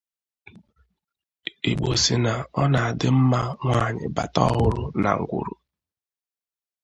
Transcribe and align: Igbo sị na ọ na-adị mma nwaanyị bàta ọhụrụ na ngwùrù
Igbo 1.71 1.91
sị 2.03 2.15
na 2.25 2.33
ọ 2.61 2.63
na-adị 2.71 3.07
mma 3.17 3.41
nwaanyị 3.63 4.05
bàta 4.15 4.41
ọhụrụ 4.51 4.83
na 5.01 5.11
ngwùrù 5.19 5.53